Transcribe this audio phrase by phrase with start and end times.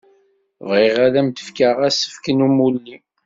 [0.67, 2.97] Bɣiɣ ad am-fkeɣ asefk n umulli.